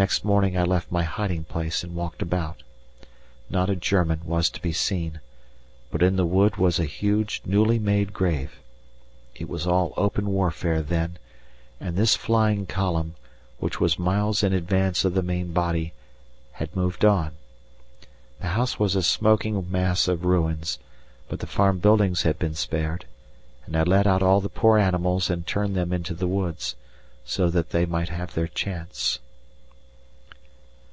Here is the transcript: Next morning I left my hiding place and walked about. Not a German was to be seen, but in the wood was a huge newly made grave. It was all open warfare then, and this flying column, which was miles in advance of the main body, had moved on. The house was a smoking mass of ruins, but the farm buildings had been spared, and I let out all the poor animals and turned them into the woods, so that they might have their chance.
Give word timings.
Next 0.00 0.24
morning 0.24 0.56
I 0.56 0.62
left 0.64 0.90
my 0.90 1.02
hiding 1.02 1.44
place 1.44 1.84
and 1.84 1.94
walked 1.94 2.22
about. 2.22 2.62
Not 3.50 3.68
a 3.68 3.76
German 3.76 4.22
was 4.24 4.48
to 4.48 4.62
be 4.62 4.72
seen, 4.72 5.20
but 5.90 6.02
in 6.02 6.16
the 6.16 6.24
wood 6.24 6.56
was 6.56 6.78
a 6.80 6.86
huge 6.86 7.42
newly 7.44 7.78
made 7.78 8.14
grave. 8.14 8.60
It 9.34 9.46
was 9.46 9.66
all 9.66 9.92
open 9.98 10.30
warfare 10.32 10.80
then, 10.80 11.18
and 11.78 11.96
this 11.96 12.16
flying 12.16 12.64
column, 12.64 13.14
which 13.58 13.78
was 13.78 13.98
miles 13.98 14.42
in 14.42 14.54
advance 14.54 15.04
of 15.04 15.12
the 15.12 15.22
main 15.22 15.52
body, 15.52 15.92
had 16.52 16.74
moved 16.74 17.04
on. 17.04 17.32
The 18.40 18.46
house 18.46 18.78
was 18.78 18.96
a 18.96 19.02
smoking 19.02 19.70
mass 19.70 20.08
of 20.08 20.24
ruins, 20.24 20.78
but 21.28 21.40
the 21.40 21.46
farm 21.46 21.78
buildings 21.78 22.22
had 22.22 22.38
been 22.38 22.54
spared, 22.54 23.04
and 23.66 23.76
I 23.76 23.82
let 23.82 24.06
out 24.06 24.22
all 24.22 24.40
the 24.40 24.48
poor 24.48 24.78
animals 24.78 25.28
and 25.28 25.46
turned 25.46 25.76
them 25.76 25.92
into 25.92 26.14
the 26.14 26.26
woods, 26.26 26.74
so 27.26 27.50
that 27.50 27.68
they 27.68 27.84
might 27.84 28.08
have 28.08 28.32
their 28.32 28.48
chance. 28.48 29.18